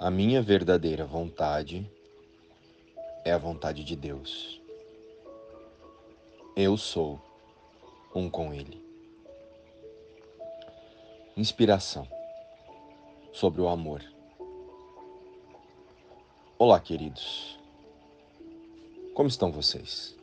[0.00, 1.84] A minha verdadeira vontade
[3.24, 4.62] é a vontade de Deus.
[6.54, 7.20] Eu sou
[8.14, 8.80] um com Ele.
[11.36, 12.06] Inspiração
[13.32, 14.04] sobre o amor.
[16.56, 17.58] Olá, queridos.
[19.14, 20.16] Como estão vocês?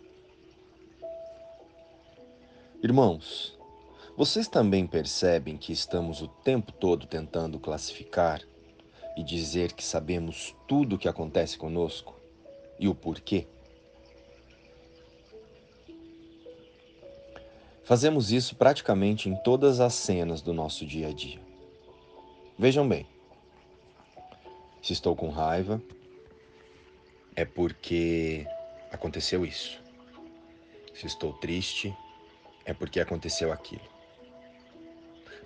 [2.82, 3.60] Irmãos,
[4.16, 8.42] vocês também percebem que estamos o tempo todo tentando classificar
[9.16, 12.20] e dizer que sabemos tudo o que acontece conosco
[12.80, 13.48] e o porquê?
[17.84, 21.40] Fazemos isso praticamente em todas as cenas do nosso dia a dia.
[22.58, 23.06] Vejam bem,
[24.82, 25.82] se estou com raiva,
[27.36, 28.48] é porque
[28.92, 29.80] aconteceu isso.
[30.96, 31.96] Se estou triste,
[32.66, 33.88] é porque aconteceu aquilo.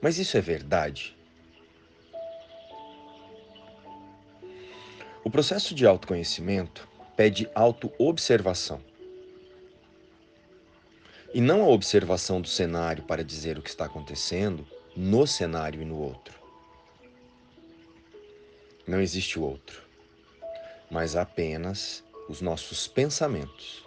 [0.02, 1.19] Mas isso é verdade?
[5.24, 8.82] O processo de autoconhecimento pede autoobservação.
[11.34, 15.86] E não a observação do cenário para dizer o que está acontecendo no cenário e
[15.86, 16.40] no outro.
[18.88, 19.84] Não existe o outro,
[20.90, 23.86] mas apenas os nossos pensamentos,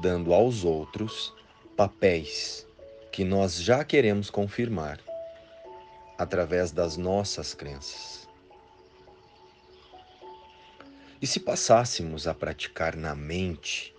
[0.00, 1.34] dando aos outros
[1.76, 2.66] papéis
[3.10, 5.00] que nós já queremos confirmar
[6.16, 8.19] através das nossas crenças.
[11.22, 13.94] E se passássemos a praticar na mente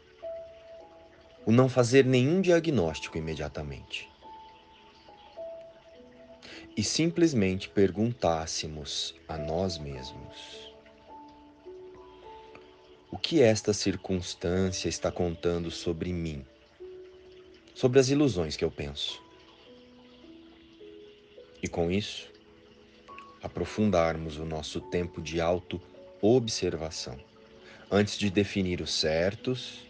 [1.45, 4.09] o não fazer nenhum diagnóstico imediatamente
[6.75, 10.73] e simplesmente perguntássemos a nós mesmos:
[13.11, 16.43] o que esta circunstância está contando sobre mim,
[17.75, 19.21] sobre as ilusões que eu penso?
[21.61, 22.31] E com isso,
[23.43, 25.39] aprofundarmos o nosso tempo de
[26.21, 27.17] auto-observação,
[27.89, 29.87] antes de definir os certos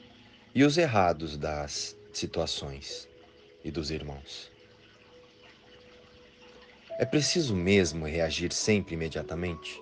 [0.56, 3.08] e os errados das situações
[3.64, 4.50] e dos irmãos.
[6.98, 9.82] É preciso mesmo reagir sempre imediatamente?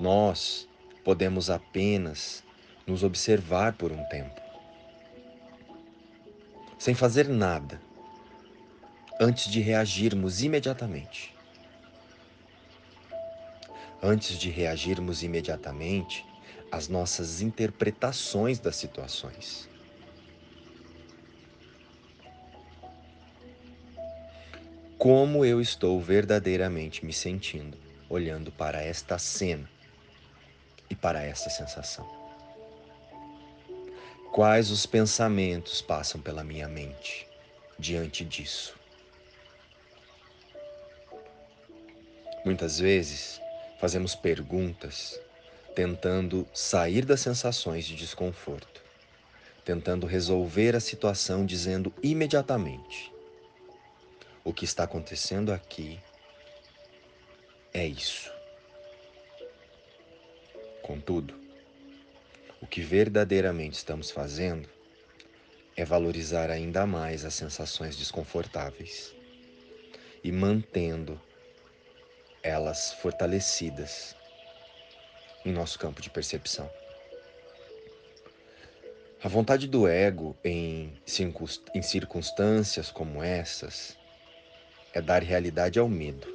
[0.00, 0.68] Nós
[1.04, 2.42] podemos apenas
[2.86, 4.40] nos observar por um tempo,
[6.78, 7.80] sem fazer nada
[9.20, 11.34] antes de reagirmos imediatamente.
[14.02, 16.24] Antes de reagirmos imediatamente
[16.70, 19.68] às nossas interpretações das situações.
[24.98, 27.78] Como eu estou verdadeiramente me sentindo
[28.08, 29.68] olhando para esta cena
[30.88, 32.08] e para esta sensação?
[34.32, 37.28] Quais os pensamentos passam pela minha mente
[37.78, 38.74] diante disso?
[42.44, 43.40] Muitas vezes
[43.78, 45.20] fazemos perguntas
[45.74, 48.82] tentando sair das sensações de desconforto,
[49.64, 53.12] tentando resolver a situação dizendo imediatamente:
[54.44, 56.00] o que está acontecendo aqui
[57.72, 58.32] é isso.
[60.80, 61.34] Contudo,
[62.60, 64.68] o que verdadeiramente estamos fazendo
[65.76, 69.14] é valorizar ainda mais as sensações desconfortáveis
[70.22, 71.20] e mantendo
[72.44, 74.14] elas fortalecidas
[75.46, 76.70] em nosso campo de percepção.
[79.22, 80.92] A vontade do ego em,
[81.82, 83.98] circunstâncias como essas
[84.92, 86.28] é dar realidade ao medo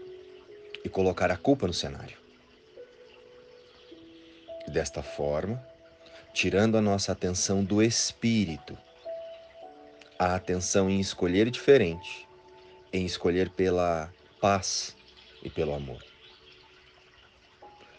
[0.84, 2.18] e colocar a culpa no cenário.
[4.68, 5.64] E desta forma,
[6.34, 8.76] tirando a nossa atenção do espírito,
[10.18, 12.28] a atenção em escolher diferente,
[12.92, 14.96] em escolher pela paz
[15.44, 16.04] e pelo amor.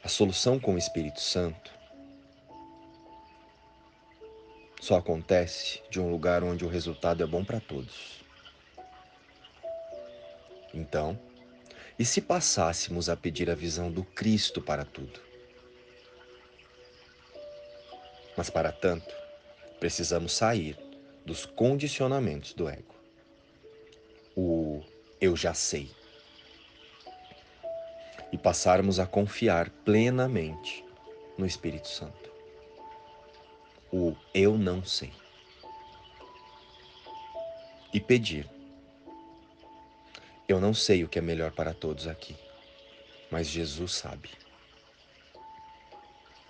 [0.02, 1.70] A solução com o Espírito Santo
[4.80, 8.24] só acontece de um lugar onde o resultado é bom para todos.
[10.72, 11.18] Então,
[11.98, 15.20] e se passássemos a pedir a visão do Cristo para tudo?
[18.36, 19.14] Mas para tanto,
[19.78, 20.78] precisamos sair
[21.26, 22.94] dos condicionamentos do ego.
[24.34, 24.82] O
[25.20, 25.90] eu já sei
[28.32, 30.84] e passarmos a confiar plenamente
[31.36, 32.30] no Espírito Santo.
[33.92, 35.12] O eu não sei.
[37.92, 38.48] E pedir.
[40.46, 42.36] Eu não sei o que é melhor para todos aqui,
[43.30, 44.30] mas Jesus sabe.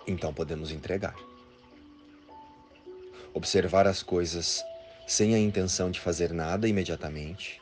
[0.07, 1.15] Então podemos entregar.
[3.33, 4.63] Observar as coisas
[5.07, 7.61] sem a intenção de fazer nada imediatamente,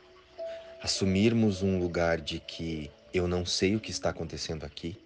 [0.82, 4.98] assumirmos um lugar de que eu não sei o que está acontecendo aqui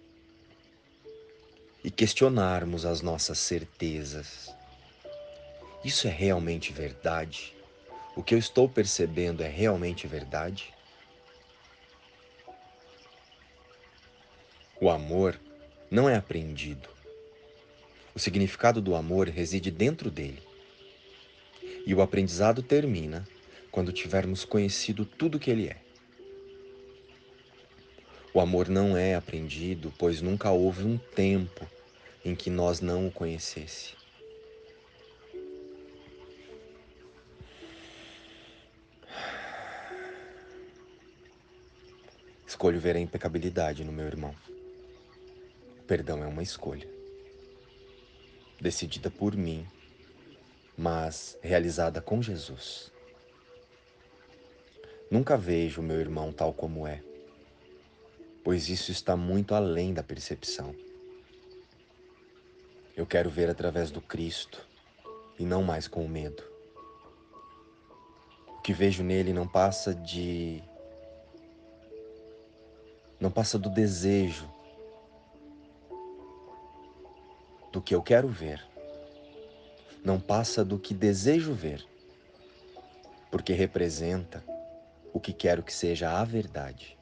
[1.82, 4.54] e questionarmos as nossas certezas.
[5.84, 7.54] Isso é realmente verdade?
[8.16, 10.72] O que eu estou percebendo é realmente verdade?
[14.80, 15.38] O amor
[15.90, 16.88] não é aprendido.
[18.14, 20.42] O significado do amor reside dentro dele.
[21.86, 23.26] E o aprendizado termina
[23.70, 25.83] quando tivermos conhecido tudo que ele é.
[28.36, 31.64] O amor não é aprendido, pois nunca houve um tempo
[32.24, 33.94] em que nós não o conhecesse.
[42.44, 44.34] Escolho ver a impecabilidade no meu irmão.
[45.78, 46.88] O perdão é uma escolha.
[48.60, 49.64] Decidida por mim,
[50.76, 52.90] mas realizada com Jesus.
[55.08, 57.00] Nunca vejo meu irmão tal como é,
[58.44, 60.76] pois isso está muito além da percepção.
[62.94, 64.64] Eu quero ver através do Cristo
[65.38, 66.44] e não mais com o medo.
[68.58, 70.62] O que vejo nele não passa de.
[73.18, 74.48] não passa do desejo
[77.72, 78.64] do que eu quero ver,
[80.04, 81.84] não passa do que desejo ver,
[83.32, 84.44] porque representa
[85.12, 86.96] o que quero que seja a verdade.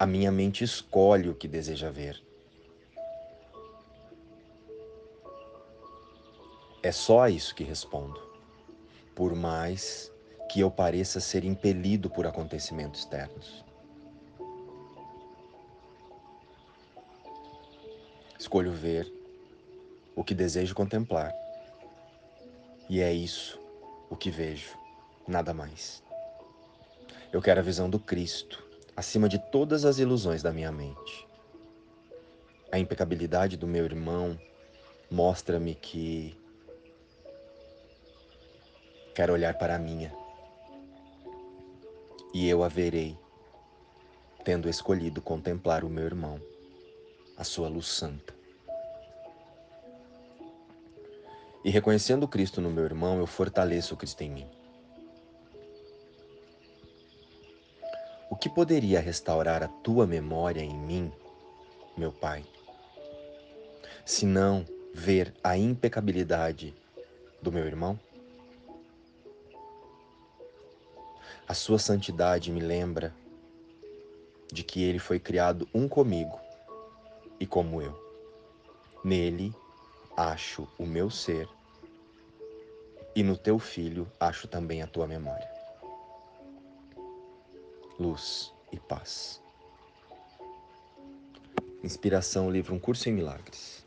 [0.00, 2.18] A minha mente escolhe o que deseja ver.
[6.82, 8.18] É só a isso que respondo,
[9.14, 10.10] por mais
[10.50, 13.62] que eu pareça ser impelido por acontecimentos externos.
[18.38, 19.06] Escolho ver
[20.16, 21.30] o que desejo contemplar.
[22.88, 23.60] E é isso
[24.08, 24.78] o que vejo,
[25.28, 26.02] nada mais.
[27.30, 28.69] Eu quero a visão do Cristo,
[29.00, 31.26] acima de todas as ilusões da minha mente.
[32.70, 34.38] A impecabilidade do meu irmão
[35.10, 36.38] mostra-me que
[39.14, 40.14] quero olhar para a minha.
[42.34, 43.16] E eu a verei,
[44.44, 46.38] tendo escolhido contemplar o meu irmão
[47.38, 48.34] a sua luz santa.
[51.64, 54.59] E reconhecendo Cristo no meu irmão, eu fortaleço o Cristo em mim.
[58.40, 61.12] Que poderia restaurar a tua memória em mim,
[61.94, 62.42] meu Pai,
[64.04, 64.64] se não
[64.94, 66.74] ver a impecabilidade
[67.42, 68.00] do meu irmão?
[71.46, 73.14] A sua santidade me lembra
[74.50, 76.40] de que ele foi criado um comigo
[77.38, 77.94] e como eu.
[79.04, 79.54] Nele
[80.16, 81.46] acho o meu ser
[83.14, 85.59] e no teu filho acho também a tua memória.
[88.00, 89.42] Luz e paz.
[91.84, 93.84] Inspiração, livro Um Curso em Milagres.